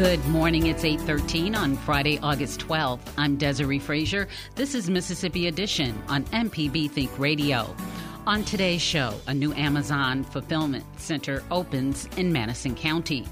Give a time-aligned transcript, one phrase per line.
[0.00, 0.68] Good morning.
[0.68, 3.02] It's 8:13 on Friday, August 12th.
[3.18, 4.28] I'm Desiree Frazier.
[4.54, 7.76] This is Mississippi Edition on MPB Think Radio.
[8.26, 13.26] On today's show, a new Amazon fulfillment center opens in Madison County.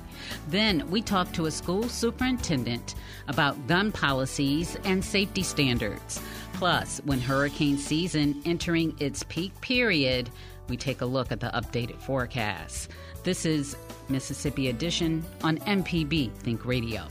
[0.49, 2.97] Then we talk to a school superintendent
[3.29, 6.21] about gun policies and safety standards.
[6.53, 10.29] Plus, when hurricane season entering its peak period,
[10.69, 12.91] we take a look at the updated forecast.
[13.25, 13.75] This is
[14.09, 17.07] Mississippi Edition on MPB Think Radio.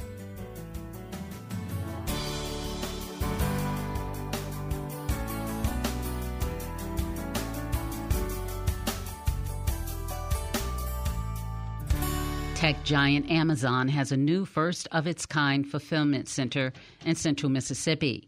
[12.57, 16.73] Tech giant Amazon has a new first of its kind fulfillment center
[17.05, 18.27] in central Mississippi.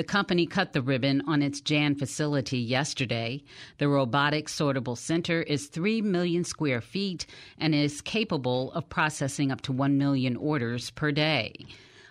[0.00, 3.42] The company cut the ribbon on its Jan facility yesterday.
[3.76, 7.26] The robotic sortable center is 3 million square feet
[7.58, 11.66] and is capable of processing up to 1 million orders per day.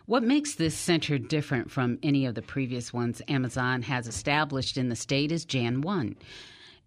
[0.05, 4.89] What makes this center different from any of the previous ones Amazon has established in
[4.89, 6.15] the state is Jan 1.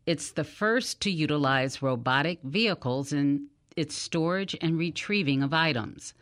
[0.06, 6.14] It's the first to utilize robotic vehicles in its storage and retrieving of items.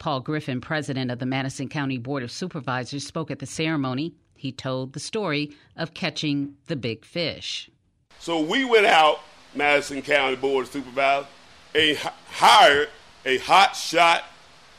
[0.00, 4.14] Paul Griffin, president of the Madison County Board of Supervisors, spoke at the ceremony.
[4.34, 7.70] He told the story of catching the big fish.
[8.18, 9.20] So we went out,
[9.54, 11.28] Madison County Board of Supervisors,
[11.74, 11.98] and
[12.30, 12.88] hired
[13.26, 14.24] a hot shot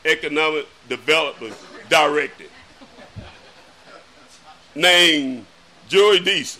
[0.04, 1.54] economic development
[1.88, 2.46] director
[4.74, 5.46] named
[5.88, 6.58] Joey Deason.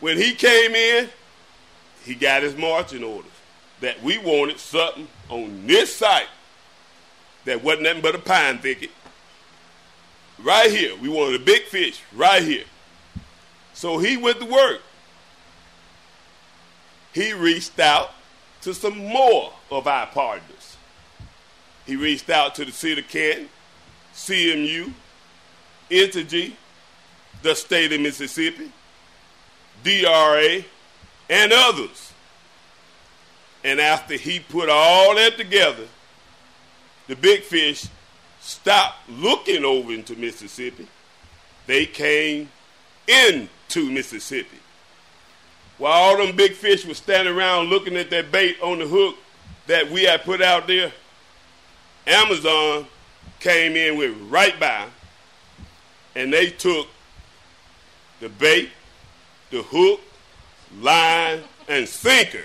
[0.00, 1.10] When he came in,
[2.04, 3.30] he got his marching orders
[3.80, 6.28] that we wanted something on this site
[7.44, 8.90] that wasn't nothing but a pine thicket.
[10.38, 10.96] Right here.
[10.96, 12.64] We wanted a big fish right here.
[13.74, 14.80] So he went to work.
[17.12, 18.12] He reached out
[18.62, 20.76] to some more of our partners.
[21.86, 23.48] He reached out to the City of Canton,
[24.14, 24.92] CMU,
[25.90, 26.54] Entergy,
[27.42, 28.70] the state of Mississippi,
[29.82, 30.64] DRA,
[31.28, 32.12] and others.
[33.64, 35.86] And after he put all that together,
[37.10, 37.88] the big fish
[38.38, 40.86] stopped looking over into Mississippi.
[41.66, 42.48] They came
[43.08, 44.58] into Mississippi.
[45.78, 49.16] While all them big fish were standing around looking at that bait on the hook
[49.66, 50.92] that we had put out there,
[52.06, 52.86] Amazon
[53.40, 54.86] came in with right by
[56.14, 56.86] and they took
[58.20, 58.70] the bait,
[59.50, 60.00] the hook,
[60.80, 62.44] line, and sinker.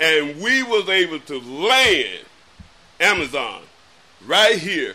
[0.00, 2.24] And we was able to land
[3.00, 3.62] Amazon
[4.26, 4.94] right here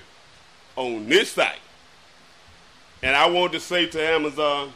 [0.75, 1.59] on this site.
[3.01, 4.73] And I want to say to Amazon,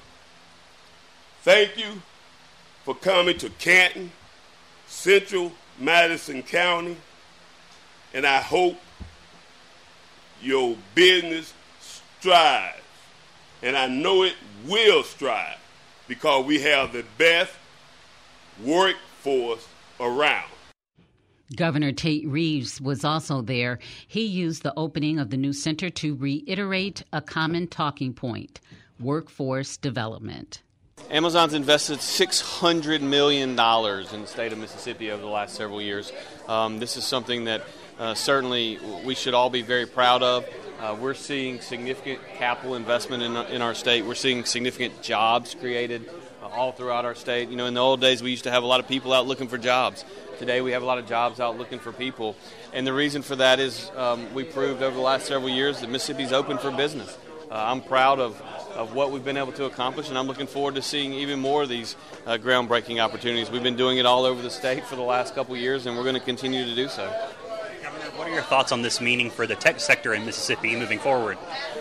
[1.44, 2.02] thank you
[2.84, 4.12] for coming to Canton,
[4.88, 6.98] Central Madison County,
[8.14, 8.78] and I hope
[10.42, 12.82] your business strives.
[13.62, 14.36] And I know it
[14.68, 15.58] will strive
[16.08, 17.52] because we have the best
[18.64, 19.68] workforce
[20.00, 20.50] around.
[21.56, 23.80] Governor Tate Reeves was also there.
[24.08, 28.60] He used the opening of the new center to reiterate a common talking point
[29.00, 30.62] workforce development.
[31.10, 36.12] Amazon's invested $600 million in the state of Mississippi over the last several years.
[36.48, 37.62] Um, this is something that
[37.98, 40.46] uh, certainly we should all be very proud of.
[40.80, 44.06] Uh, we're seeing significant capital investment in, in our state.
[44.06, 46.10] We're seeing significant jobs created
[46.52, 47.50] all throughout our state.
[47.50, 49.28] You know, in the old days, we used to have a lot of people out
[49.28, 50.04] looking for jobs.
[50.40, 52.36] Today, we have a lot of jobs out looking for people.
[52.74, 55.90] And the reason for that is um, we proved over the last several years that
[55.90, 57.18] Mississippi's open for business.
[57.50, 58.42] uh, I'm proud of,
[58.76, 61.64] of what we've been able to accomplish, and I'm looking forward to seeing even more
[61.64, 61.96] of these
[62.26, 63.50] uh, groundbreaking opportunities.
[63.50, 66.04] We've been doing it all over the state for the last couple years, and we're
[66.04, 67.10] going to continue to do so.
[67.82, 71.00] Governor, what are your thoughts on this meaning for the tech sector in Mississippi moving
[71.00, 71.38] forward?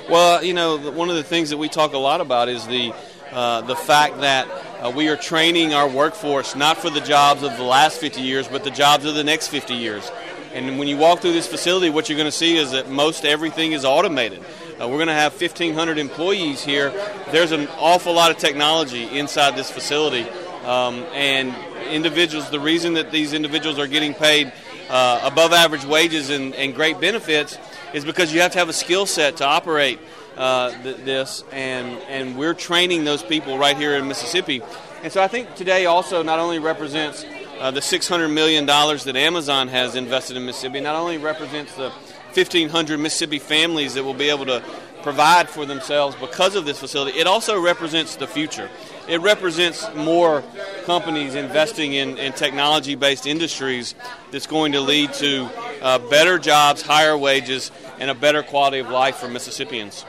[0.09, 2.95] Well, you know, one of the things that we talk a lot about is the
[3.33, 4.49] uh, the fact that
[4.81, 8.49] uh, we are training our workforce not for the jobs of the last 50 years,
[8.49, 10.11] but the jobs of the next 50 years.
[10.53, 13.25] And when you walk through this facility, what you're going to see is that most
[13.25, 14.41] everything is automated.
[14.81, 16.91] Uh, we're going to have 1,500 employees here.
[17.31, 20.27] There's an awful lot of technology inside this facility.
[20.65, 21.55] Um, and
[21.89, 24.53] individuals, the reason that these individuals are getting paid
[24.89, 27.59] uh, above average wages and, and, great benefits
[27.93, 29.99] is because you have to have a skill set to operate
[30.37, 34.63] uh, th- this, and, and we're training those people right here in Mississippi.
[35.03, 37.25] And so I think today also not only represents
[37.59, 41.91] uh, the $600 million that Amazon has invested in Mississippi, not only represents the
[42.35, 44.63] 1,500 Mississippi families that will be able to
[45.03, 48.69] provide for themselves because of this facility, it also represents the future.
[49.09, 50.43] It represents more
[50.85, 53.95] companies investing in, in technology based industries
[54.33, 55.49] that's going to lead to
[55.81, 60.05] uh, better jobs, higher wages, and a better quality of life for Mississippians.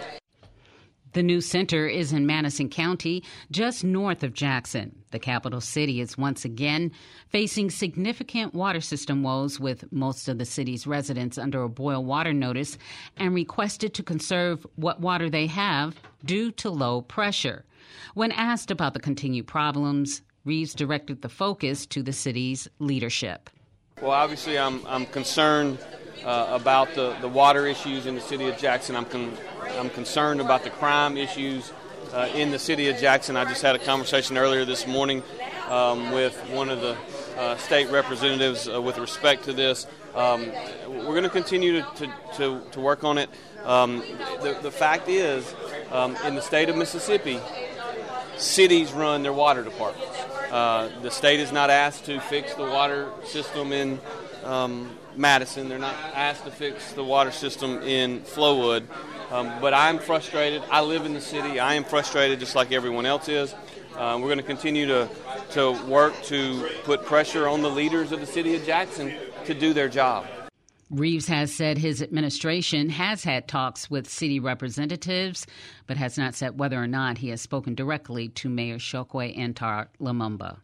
[1.13, 4.95] The new center is in Madison County, just north of Jackson.
[5.11, 6.91] The capital city is once again
[7.29, 12.33] facing significant water system woes, with most of the city's residents under a boil water
[12.33, 12.77] notice
[13.15, 15.95] and requested to conserve what water they have
[16.25, 17.63] due to low pressure.
[18.13, 23.49] When asked about the continued problems, Reeves directed the focus to the city's leadership.
[24.01, 25.79] Well, obviously, I'm, I'm concerned
[26.23, 28.95] uh, about the, the water issues in the city of Jackson.
[28.95, 29.35] I'm, con-
[29.75, 31.71] I'm concerned about the crime issues
[32.13, 33.35] uh, in the city of Jackson.
[33.35, 35.23] I just had a conversation earlier this morning
[35.69, 36.97] um, with one of the
[37.37, 39.85] uh, state representatives uh, with respect to this.
[40.15, 40.47] Um,
[40.87, 43.29] we're going to continue to, to, to, work on it.
[43.63, 43.99] Um,
[44.41, 45.53] the, the fact is,
[45.91, 47.39] um, in the state of Mississippi,
[48.37, 50.17] cities run their water departments.
[50.51, 53.99] Uh, the state is not asked to fix the water system in
[54.43, 55.67] um, Madison.
[55.67, 58.85] They're not asked to fix the water system in Flowood.
[59.31, 60.63] Um, but I'm frustrated.
[60.71, 61.59] I live in the city.
[61.59, 63.53] I am frustrated just like everyone else is.
[63.95, 65.09] Uh, we're going to continue to,
[65.51, 69.13] to work to put pressure on the leaders of the city of Jackson
[69.45, 70.25] to do their job.
[70.89, 75.45] Reeves has said his administration has had talks with city representatives,
[75.85, 79.87] but has not said whether or not he has spoken directly to Mayor Chokwe Antar
[79.99, 80.57] Lumumba.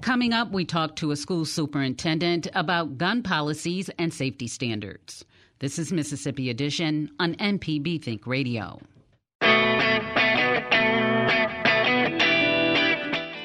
[0.00, 5.24] Coming up, we talk to a school superintendent about gun policies and safety standards.
[5.60, 8.80] This is Mississippi Edition on MPB Think Radio.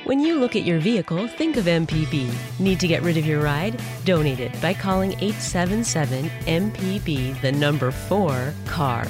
[0.06, 2.34] When you look at your vehicle, think of MPB.
[2.60, 3.80] Need to get rid of your ride?
[4.06, 9.06] Donate it by calling 877 MPB, the number 4 CAR.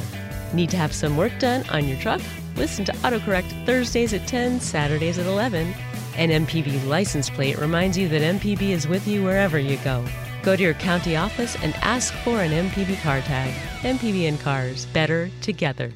[0.53, 2.19] Need to have some work done on your truck?
[2.57, 5.73] Listen to AutoCorrect Thursdays at 10, Saturdays at 11.
[6.17, 10.03] An MPB license plate reminds you that MPB is with you wherever you go.
[10.41, 13.53] Go to your county office and ask for an MPB car tag.
[13.81, 15.91] MPB and cars, better together.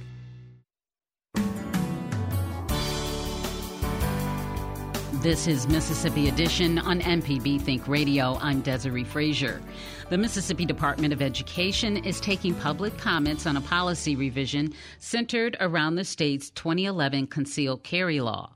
[5.21, 8.37] This is Mississippi Edition on MPB Think Radio.
[8.41, 9.61] I'm Desiree Frazier.
[10.09, 15.95] The Mississippi Department of Education is taking public comments on a policy revision centered around
[15.95, 18.51] the state's 2011 concealed carry law.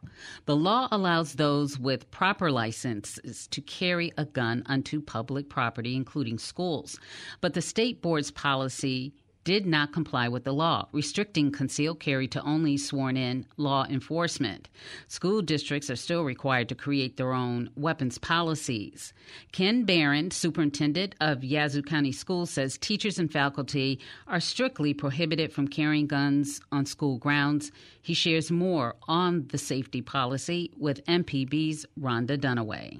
[0.45, 6.37] The law allows those with proper licenses to carry a gun onto public property, including
[6.37, 6.99] schools.
[7.39, 9.13] But the state board's policy
[9.47, 14.67] did not comply with the law, restricting concealed carry to only sworn in law enforcement.
[15.07, 19.13] School districts are still required to create their own weapons policies.
[19.53, 25.69] Ken Barron, superintendent of Yazoo County Schools, says teachers and faculty are strictly prohibited from
[25.69, 27.71] carrying guns on school grounds.
[28.01, 32.99] He shares more on the safety policy with MPB's Rhonda Dunaway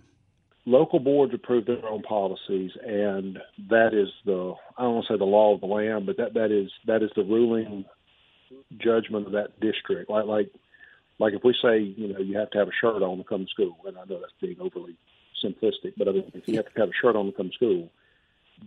[0.68, 5.18] local boards approve their own policies, and that is the I don't want to say
[5.18, 7.86] the law of the land, but that that is that is the ruling
[8.78, 10.10] judgment of that district.
[10.10, 10.52] Like like
[11.20, 13.46] like if we say you know you have to have a shirt on to come
[13.46, 14.98] to school, and I know that's being overly
[15.44, 17.56] simplistic, but I mean, if you have to have a shirt on to come to
[17.56, 17.90] school,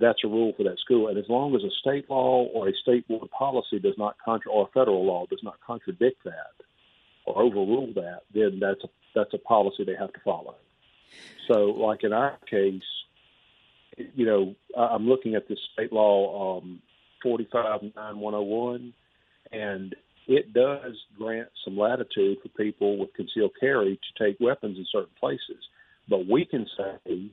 [0.00, 1.08] that's a rule for that school.
[1.08, 4.50] And as long as a state law or a state board policy does not contra
[4.50, 6.54] or a federal law does not contradict that
[7.26, 10.54] or overrule that, then that's a that's a policy they have to follow.
[11.48, 12.82] So, like in our case,
[14.14, 16.80] you know, I'm looking at this state law um,
[17.24, 18.92] 459-101,
[19.52, 19.94] and
[20.26, 25.14] it does grant some latitude for people with concealed carry to take weapons in certain
[25.18, 25.58] places.
[26.08, 27.30] But we can say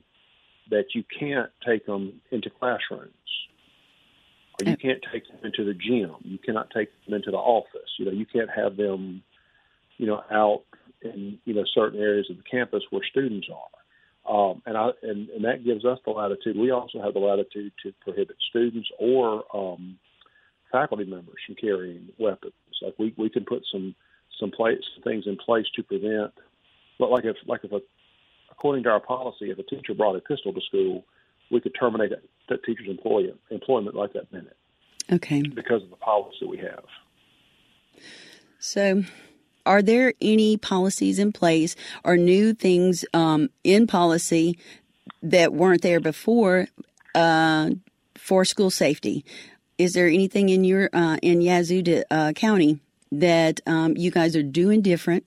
[0.70, 3.12] that you can't take them into classrooms.
[4.60, 6.14] or you can't take them into the gym.
[6.22, 7.90] You cannot take them into the office.
[7.98, 9.22] You know, you can't have them,
[9.96, 10.64] you know, out
[11.02, 13.78] in you know certain areas of the campus where students are.
[14.28, 16.56] Um, and I and, and that gives us the latitude.
[16.56, 19.98] We also have the latitude to prohibit students or um,
[20.70, 22.52] faculty members from carrying weapons.
[22.82, 23.94] Like we, we can put some
[24.38, 26.32] some place things in place to prevent.
[26.98, 27.80] But like if like if a
[28.50, 31.04] according to our policy, if a teacher brought a pistol to school,
[31.50, 34.56] we could terminate that, that teacher's employment employment right that minute.
[35.10, 35.42] Okay.
[35.42, 36.84] Because of the policy we have.
[38.58, 39.04] So,
[39.68, 44.58] are there any policies in place or new things um, in policy
[45.22, 46.68] that weren't there before
[47.14, 47.70] uh,
[48.16, 49.26] for school safety?
[49.76, 52.80] Is there anything in your uh, in Yazoo uh, County
[53.12, 55.24] that um, you guys are doing different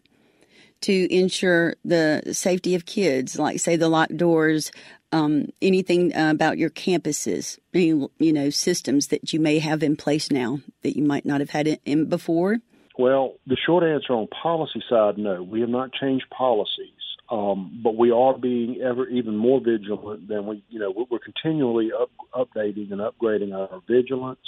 [0.81, 4.71] to ensure the safety of kids, like say the locked doors,
[5.11, 10.31] um, anything about your campuses, any you know systems that you may have in place
[10.31, 12.57] now that you might not have had in before?
[13.01, 17.97] Well, the short answer on policy side, no, we have not changed policies, um, but
[17.97, 22.91] we are being ever even more vigilant than we, you know, we're continually up, updating
[22.91, 24.45] and upgrading our vigilance.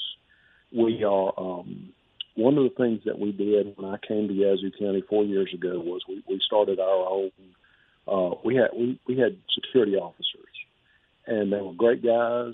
[0.72, 1.94] We are um,
[2.36, 5.52] one of the things that we did when I came to Yazoo County four years
[5.52, 7.32] ago was we, we started our own.
[8.08, 10.54] Uh, we had we, we had security officers,
[11.26, 12.54] and they were great guys.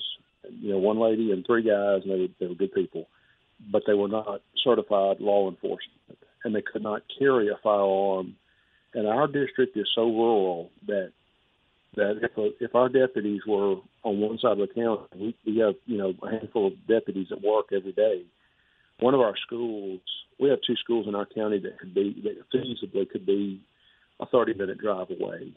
[0.49, 3.09] You know, one lady and three guys, and they were they were good people,
[3.71, 8.35] but they were not certified law enforcement, and they could not carry a firearm.
[8.93, 11.11] And our district is so rural that
[11.95, 15.57] that if a, if our deputies were on one side of the county, we, we
[15.59, 18.23] have you know a handful of deputies at work every day
[18.99, 20.01] one of our schools,
[20.39, 23.61] we have two schools in our county that could be that feasibly could be
[24.19, 25.53] a 30 minute drive away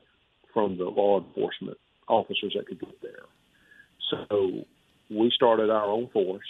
[0.53, 1.79] from the law enforcement
[2.09, 3.25] officers that could get there.
[4.11, 4.65] So
[5.11, 6.47] we started our own force,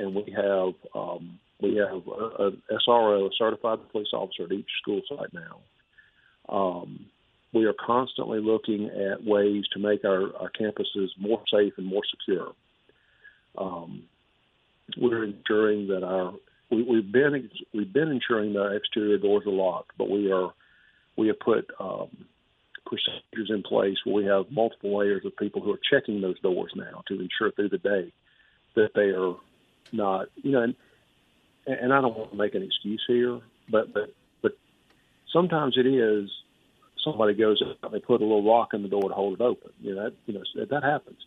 [0.00, 2.52] and we have um, we have a,
[2.88, 5.60] SRO, a certified police officer at each school site now.
[6.48, 7.06] Um,
[7.52, 12.02] we are constantly looking at ways to make our, our campuses more safe and more
[12.10, 12.52] secure.
[13.58, 14.04] Um,
[14.96, 16.32] we're ensuring that our
[16.70, 20.52] we, we've been we've been ensuring that our exterior doors are locked, but we are
[21.16, 22.08] we have put um,
[22.86, 26.72] procedures in place where we have multiple layers of people who are checking those doors
[26.74, 28.12] now to ensure through the day
[28.76, 29.34] that they are
[29.92, 30.74] not you know and,
[31.66, 34.52] and I don't want to make an excuse here, but but but
[35.32, 36.30] sometimes it is
[37.04, 39.40] somebody goes out and they put a little rock in the door to hold it
[39.40, 39.70] open.
[39.80, 41.18] You know that you know that that happens.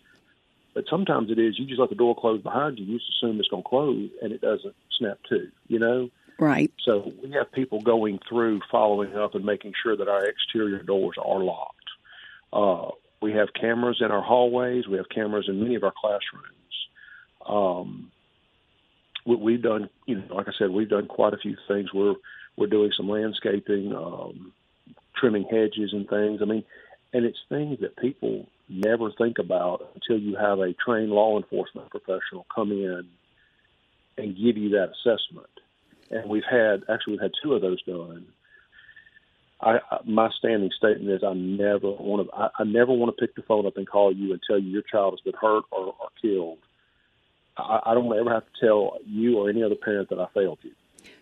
[0.74, 2.86] But sometimes it is you just let the door close behind you.
[2.86, 5.48] You just assume it's going to close, and it doesn't snap to.
[5.68, 6.10] You know.
[6.40, 6.72] Right.
[6.84, 11.16] So we have people going through, following up, and making sure that our exterior doors
[11.24, 11.78] are locked.
[12.52, 12.90] Uh,
[13.22, 14.88] we have cameras in our hallways.
[14.88, 16.50] We have cameras in many of our classrooms.
[17.46, 18.12] Um,
[19.26, 21.94] we've done, you know, like I said, we've done quite a few things.
[21.94, 22.16] We're
[22.56, 24.54] we're doing some landscaping, um,
[25.16, 26.42] trimming hedges and things.
[26.42, 26.64] I mean,
[27.14, 31.90] and it's things that people never think about until you have a trained law enforcement
[31.90, 33.08] professional come in
[34.18, 35.48] and give you that assessment.
[36.12, 38.28] And we've had actually we've had two of those done.
[39.62, 43.36] I, my standing statement is I never want to I, I never want to pick
[43.36, 45.96] the phone up and call you and tell you your child has been hurt or,
[46.00, 46.60] or killed.
[47.58, 50.60] I, I don't ever have to tell you or any other parent that I failed
[50.62, 50.72] you.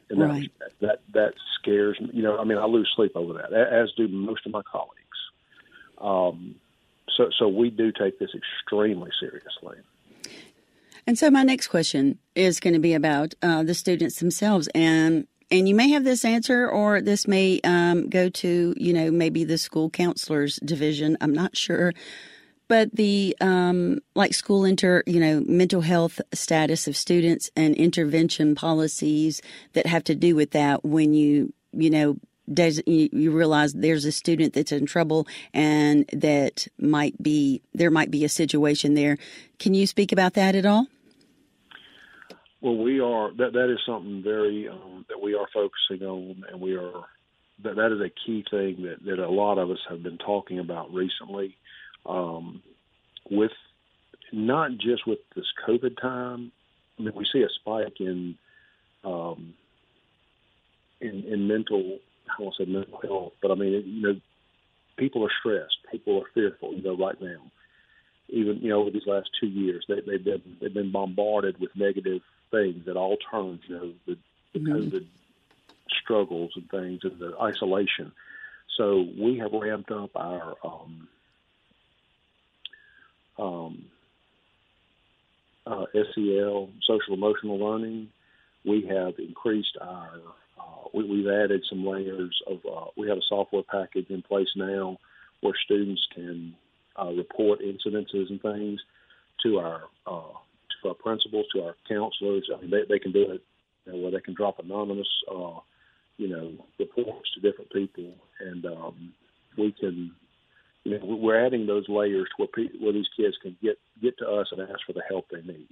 [0.10, 0.52] And right.
[0.60, 2.10] that, that that scares me.
[2.14, 4.98] You know, I mean, I lose sleep over that, as do most of my colleagues.
[6.00, 6.56] Um,
[7.16, 9.78] so, so we do take this extremely seriously.
[11.08, 15.28] And so, my next question is going to be about uh, the students themselves, and
[15.50, 19.44] and you may have this answer, or this may um, go to you know maybe
[19.44, 21.18] the school counselors division.
[21.20, 21.94] I'm not sure,
[22.72, 28.56] but the um, like school inter you know mental health status of students and intervention
[28.56, 29.42] policies
[29.74, 32.16] that have to do with that when you you know
[32.54, 38.10] does you realize there's a student that's in trouble and that might be there might
[38.10, 39.18] be a situation there.
[39.60, 40.88] Can you speak about that at all?
[42.62, 46.62] Well, we are that that is something very um, that we are focusing on, and
[46.62, 47.04] we are
[47.64, 50.60] that that is a key thing that that a lot of us have been talking
[50.60, 51.58] about recently,
[52.06, 52.62] um,
[53.30, 53.52] with
[54.32, 56.52] not just with this COVID time.
[57.00, 58.38] I mean, we see a spike in
[59.04, 59.54] um,
[61.00, 64.20] in, in mental I won't say mental health, but I mean, you know,
[64.98, 66.74] people are stressed, people are fearful.
[66.74, 67.42] You know, right now,
[68.30, 71.72] even you know, over these last two years, they, they've been they've been bombarded with
[71.76, 73.62] negative things at all turns.
[73.68, 74.18] You know, the,
[74.54, 74.72] the mm-hmm.
[74.72, 75.06] COVID
[76.04, 78.12] struggles and things, and the isolation.
[78.78, 81.08] So we have ramped up our um,
[83.42, 83.86] um,
[85.66, 88.10] uh, SEL, social emotional learning.
[88.66, 90.12] We have increased our.
[90.60, 92.60] Uh, we, have added some layers of.
[92.66, 94.98] Uh, we have a software package in place now
[95.42, 96.56] where students can
[97.02, 98.80] uh, report incidences and things
[99.44, 100.34] to our uh,
[100.84, 102.50] to our principals, to our counselors.
[102.56, 103.42] I mean, they, they can do it
[103.86, 105.60] you know, where they can drop anonymous, uh,
[106.18, 109.14] you know, reports to different people, and um,
[109.58, 110.12] we can
[110.84, 114.28] you know, we're adding those layers where pe- where these kids can get get to
[114.28, 115.68] us and ask for the help they need.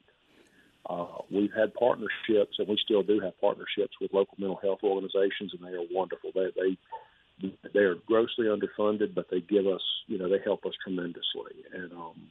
[0.89, 5.53] Uh, we've had partnerships, and we still do have partnerships with local mental health organizations,
[5.53, 6.31] and they are wonderful.
[6.33, 10.73] They they they are grossly underfunded, but they give us, you know, they help us
[10.83, 11.55] tremendously.
[11.73, 12.27] And um,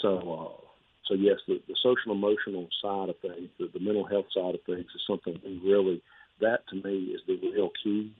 [0.00, 0.66] so, uh,
[1.06, 4.62] so yes, the, the social emotional side of things, the, the mental health side of
[4.66, 6.02] things, is something we really.
[6.40, 8.12] That to me is the real key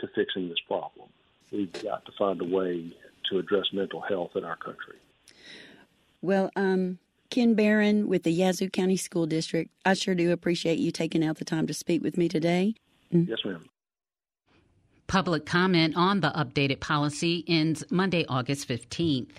[0.00, 1.08] to fixing this problem
[1.52, 2.92] we've got to find a way
[3.30, 4.96] to address mental health in our country.
[6.22, 6.98] Well, um,
[7.30, 11.38] Ken Barron with the Yazoo County School District, I sure do appreciate you taking out
[11.38, 12.74] the time to speak with me today.
[13.12, 13.28] Mm.
[13.28, 13.64] Yes, ma'am.
[15.06, 19.36] Public comment on the updated policy ends Monday, August 15th.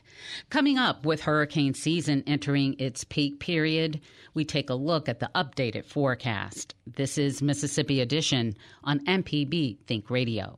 [0.50, 4.00] Coming up with hurricane season entering its peak period,
[4.34, 6.74] we take a look at the updated forecast.
[6.86, 10.58] This is Mississippi Edition on MPB Think Radio.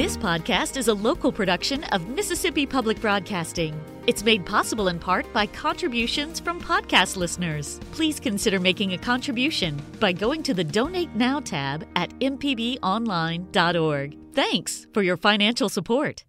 [0.00, 3.78] This podcast is a local production of Mississippi Public Broadcasting.
[4.06, 7.78] It's made possible in part by contributions from podcast listeners.
[7.92, 14.16] Please consider making a contribution by going to the Donate Now tab at mpbonline.org.
[14.32, 16.24] Thanks for your financial support.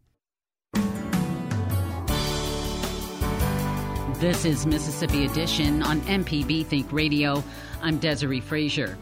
[4.19, 7.41] This is Mississippi Edition on MPB Think Radio.
[7.81, 8.97] I'm Desiree Frazier.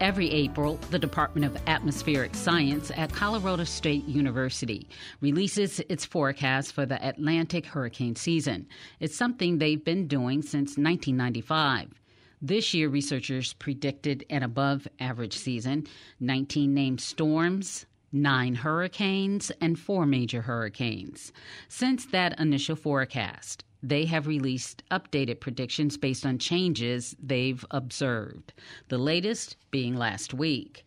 [0.00, 4.86] Every April, the Department of Atmospheric Science at Colorado State University
[5.22, 8.66] releases its forecast for the Atlantic hurricane season.
[9.00, 11.94] It's something they've been doing since 1995.
[12.42, 15.86] This year, researchers predicted an above average season
[16.20, 21.32] 19 named storms, nine hurricanes, and four major hurricanes.
[21.68, 28.52] Since that initial forecast, they have released updated predictions based on changes they've observed,
[28.88, 30.84] the latest being last week.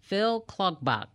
[0.00, 1.06] Phil Klotzbach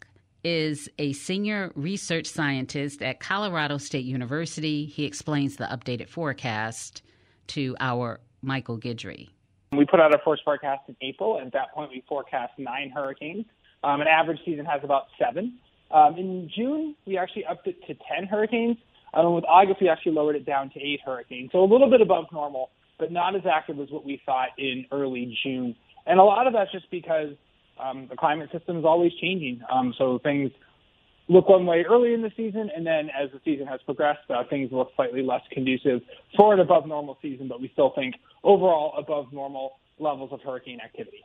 [0.44, 4.86] is a senior research scientist at Colorado State University.
[4.86, 7.02] He explains the updated forecast
[7.48, 9.30] to our Michael Guidry.
[9.72, 13.46] We put out our first forecast in April, at that point we forecast nine hurricanes.
[13.84, 15.58] Um, an average season has about seven.
[15.92, 18.78] Um, in June, we actually upped it to 10 hurricanes.
[19.16, 19.46] Um, with
[19.80, 23.12] we actually lowered it down to eight hurricanes, so a little bit above normal, but
[23.12, 25.76] not as active as what we thought in early June.
[26.06, 27.30] And a lot of that's just because
[27.82, 29.62] um, the climate system is always changing.
[29.72, 30.52] Um, so things
[31.30, 34.44] look one way early in the season, and then as the season has progressed, uh,
[34.50, 36.02] things look slightly less conducive
[36.36, 40.80] for an above normal season, but we still think overall above normal levels of hurricane
[40.84, 41.24] activity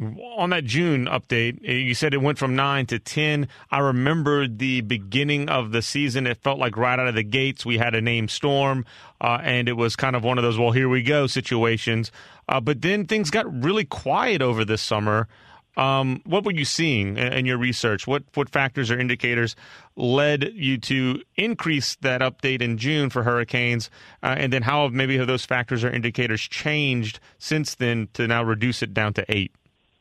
[0.00, 3.48] on that June update, eh, you said it went from nine to 10.
[3.70, 6.26] I remember the beginning of the season.
[6.26, 8.84] It felt like right out of the gates, we had a name storm,
[9.20, 12.12] uh, and it was kind of one of those, well, here we go situations.
[12.48, 15.28] Uh, but then things got really quiet over this summer.
[15.76, 18.04] Um, what were you seeing in your research?
[18.04, 19.54] What what factors or indicators
[19.94, 23.88] led you to increase that update in June for hurricanes,
[24.24, 28.26] uh, and then how have maybe have those factors or indicators changed since then to
[28.26, 29.52] now reduce it down to eight?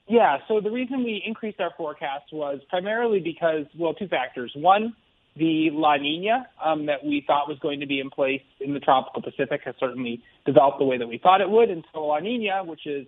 [0.08, 4.52] Yeah, so the reason we increased our forecast was primarily because, well, two factors.
[4.56, 4.96] One,
[5.36, 8.80] the La Nina um, that we thought was going to be in place in the
[8.80, 11.70] tropical Pacific has certainly developed the way that we thought it would.
[11.70, 13.06] And so La Nina, which is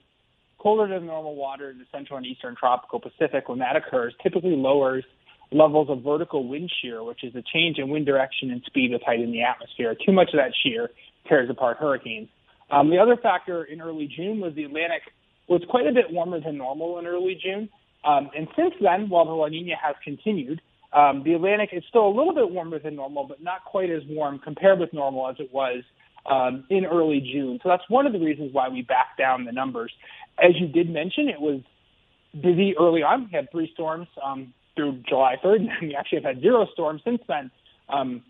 [0.59, 4.55] colder than normal water in the central and eastern tropical Pacific, when that occurs, typically
[4.55, 5.05] lowers
[5.51, 9.01] levels of vertical wind shear, which is a change in wind direction and speed with
[9.03, 9.95] height in the atmosphere.
[10.05, 10.89] Too much of that shear
[11.27, 12.27] tears apart hurricanes.
[12.69, 15.01] Um, the other factor in early June was the Atlantic
[15.49, 17.69] was quite a bit warmer than normal in early June.
[18.03, 20.61] Um, and since then, while the La Nina has continued,
[20.93, 24.01] um, the Atlantic is still a little bit warmer than normal, but not quite as
[24.07, 25.83] warm compared with normal as it was
[26.29, 27.59] um, in early June.
[27.61, 29.91] So that's one of the reasons why we backed down the numbers.
[30.41, 31.61] As you did mention, it was
[32.33, 33.25] busy early on.
[33.25, 37.01] We had three storms um, through July 3rd, and we actually have had zero storms
[37.03, 37.51] since then.
[37.89, 38.23] Um,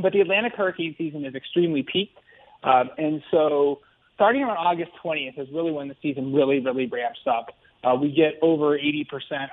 [0.00, 2.18] but the Atlantic hurricane season is extremely peaked.
[2.62, 3.80] Um, and so
[4.20, 7.56] starting around August 20th is really when the season really, really ramps up.
[7.82, 9.06] Uh, we get over 80%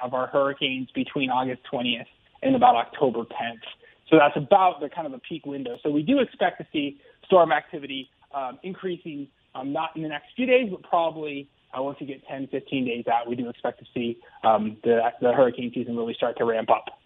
[0.04, 2.06] of our hurricanes between August 20th
[2.44, 3.64] and about October 10th.
[4.10, 5.78] So that's about the kind of the peak window.
[5.84, 10.26] So we do expect to see storm activity um, increasing, um, not in the next
[10.36, 13.80] few days, but probably uh, once you get 10, 15 days out, we do expect
[13.80, 16.97] to see um, the, the hurricane season really start to ramp up.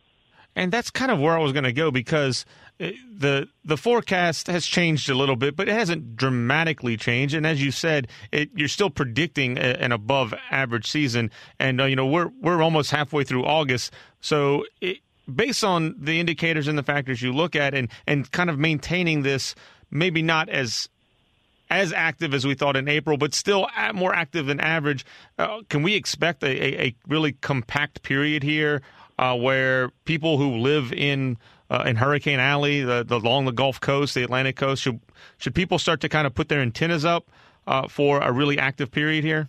[0.55, 2.45] And that's kind of where I was going to go because
[2.79, 7.33] uh, the the forecast has changed a little bit, but it hasn't dramatically changed.
[7.33, 11.31] And as you said, it, you're still predicting a, an above average season.
[11.59, 14.97] And uh, you know we're we're almost halfway through August, so it,
[15.33, 19.21] based on the indicators and the factors you look at, and and kind of maintaining
[19.21, 19.55] this,
[19.89, 20.89] maybe not as
[21.69, 25.05] as active as we thought in April, but still more active than average.
[25.39, 28.81] Uh, can we expect a, a, a, really compact period here
[29.21, 31.37] uh, where people who live in
[31.69, 34.99] uh, in Hurricane Alley, the, the, along the Gulf Coast, the Atlantic Coast, should
[35.37, 37.29] should people start to kind of put their antennas up
[37.67, 39.47] uh, for a really active period here?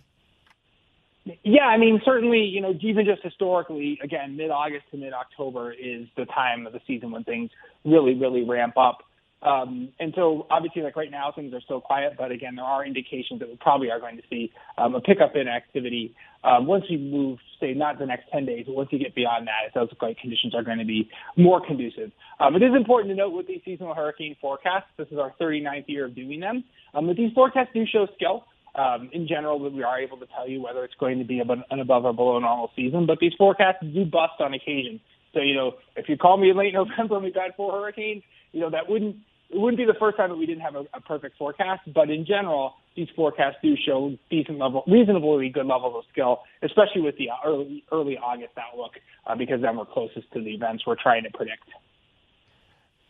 [1.43, 5.71] Yeah, I mean, certainly, you know, even just historically, again, mid August to mid October
[5.71, 7.49] is the time of the season when things
[7.83, 9.03] really, really ramp up.
[9.43, 12.85] Um, and so obviously, like right now, things are still quiet, but again, there are
[12.85, 16.85] indications that we probably are going to see um, a pickup in activity um, once
[16.89, 19.73] you move, say, not the next 10 days, but once you get beyond that, it
[19.73, 22.11] does look conditions are going to be more conducive.
[22.39, 25.85] Um, it is important to note with these seasonal hurricane forecasts, this is our 39th
[25.87, 28.45] year of doing them, um, that these forecasts do show skill.
[28.75, 31.79] Um, in general, we are able to tell you whether it's going to be an
[31.79, 34.99] above or below normal season, but these forecasts do bust on occasion.
[35.33, 38.23] So, you know, if you call me in late November and we've had four hurricanes,
[38.51, 39.15] you know, that wouldn't
[39.53, 42.09] it wouldn't be the first time that we didn't have a, a perfect forecast, but
[42.09, 47.15] in general, these forecasts do show decent level, reasonably good levels of skill, especially with
[47.17, 48.93] the early early August outlook,
[49.27, 51.63] uh, because then we're closest to the events we're trying to predict.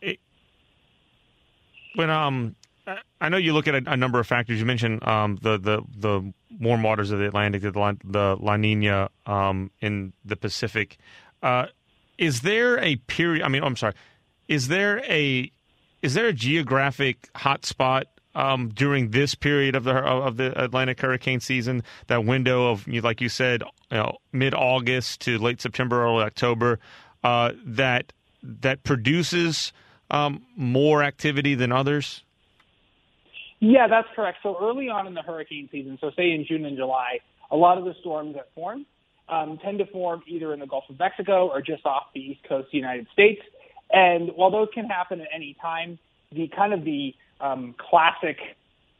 [0.01, 0.19] It,
[1.95, 2.55] when um,
[3.21, 4.59] I know you look at a, a number of factors.
[4.59, 8.57] You mentioned um, the the the warm waters of the Atlantic, the La, the La
[8.57, 10.97] Nina um, in the Pacific.
[11.41, 11.67] Uh,
[12.17, 13.43] is there a period?
[13.43, 13.93] I mean, I'm sorry.
[14.47, 15.51] Is there a
[16.03, 18.03] is there a geographic hotspot
[18.35, 21.81] um, during this period of the of the Atlantic hurricane season?
[22.07, 26.79] That window of, like you said, you know, mid August to late September, early October,
[27.23, 28.13] uh, that
[28.43, 29.71] that produces
[30.11, 32.23] um, more activity than others.
[33.59, 34.39] Yeah, that's correct.
[34.43, 37.77] So early on in the hurricane season, so say in June and July, a lot
[37.77, 38.85] of the storms that form
[39.29, 42.43] um, tend to form either in the Gulf of Mexico or just off the east
[42.43, 43.41] coast of the United States.
[43.93, 45.99] And while those can happen at any time,
[46.31, 48.37] the kind of the um, classic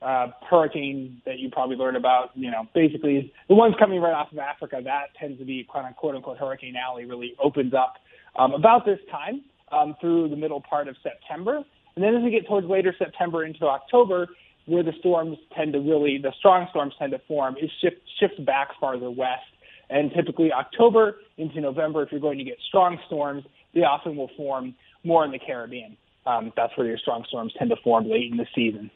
[0.01, 4.31] uh, hurricane that you probably learned about, you know, basically the ones coming right off
[4.31, 7.95] of Africa, that tends to be kind of quote unquote, Hurricane Alley really opens up
[8.37, 11.63] um, about this time um, through the middle part of September.
[11.95, 14.27] And then as we get towards later September into October,
[14.65, 18.39] where the storms tend to really, the strong storms tend to form, it shift, shifts
[18.39, 19.41] back farther west.
[19.89, 24.29] And typically October into November, if you're going to get strong storms, they often will
[24.35, 25.97] form more in the Caribbean.
[26.25, 28.89] Um, that's where your strong storms tend to form late in the season.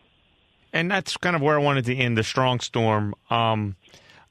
[0.73, 3.15] And that's kind of where I wanted to end the strong storm.
[3.29, 3.75] Um,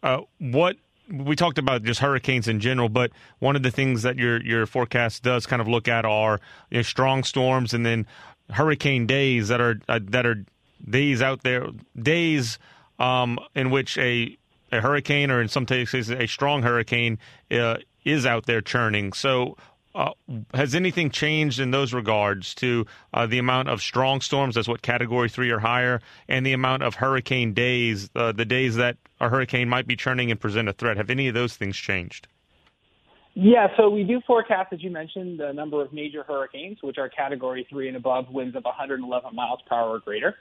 [0.02, 0.76] uh, what
[1.10, 4.66] we talked about just hurricanes in general, but one of the things that your your
[4.66, 8.06] forecast does kind of look at are you know, strong storms and then
[8.50, 10.44] hurricane days that are uh, that are
[10.88, 11.68] days out there
[12.00, 12.58] days
[12.98, 14.36] um, in which a
[14.72, 17.18] a hurricane or in some cases a strong hurricane
[17.50, 19.12] uh, is out there churning.
[19.12, 19.56] So
[19.96, 20.12] uh,
[20.52, 24.82] has anything changed in those regards to uh, the amount of strong storms, that's what
[24.82, 29.28] category three or higher, and the amount of hurricane days, uh, the days that a
[29.28, 30.98] hurricane might be churning and present a threat?
[30.98, 32.28] Have any of those things changed?
[33.32, 37.08] Yeah, so we do forecast, as you mentioned, the number of major hurricanes, which are
[37.08, 40.36] category three and above, winds of 111 miles per hour or greater.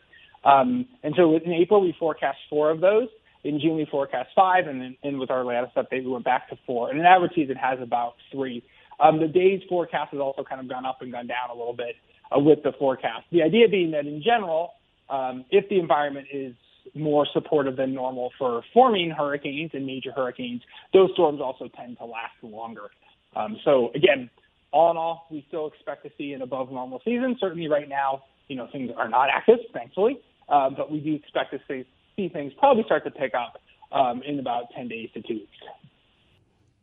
[0.45, 3.07] Um, and so in April, we forecast four of those.
[3.43, 6.49] In June, we forecast five, and then and with our latest update, we went back
[6.49, 6.89] to four.
[6.89, 8.63] And an average season has about three.
[8.99, 11.75] Um, the days forecast has also kind of gone up and gone down a little
[11.75, 11.95] bit
[12.35, 13.25] uh, with the forecast.
[13.31, 14.73] The idea being that in general,
[15.09, 16.53] um, if the environment is
[16.93, 20.61] more supportive than normal for forming hurricanes and major hurricanes,
[20.93, 22.89] those storms also tend to last longer.
[23.35, 24.29] Um, so again,
[24.71, 27.37] all in all, we still expect to see an above normal season.
[27.39, 31.51] Certainly right now, you know, things are not active, thankfully, uh, but we do expect
[31.51, 35.21] to see, see things probably start to pick up um, in about 10 days to
[35.21, 35.84] two weeks.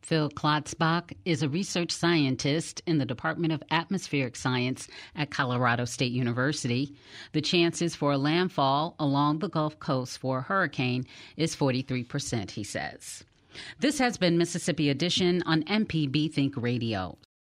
[0.03, 6.11] Phil Klotzbach is a research scientist in the Department of Atmospheric Science at Colorado State
[6.11, 6.93] University.
[7.31, 11.05] The chances for a landfall along the Gulf Coast for a hurricane
[11.37, 13.23] is 43%, he says.
[13.79, 17.17] This has been Mississippi Edition on MPB Think Radio.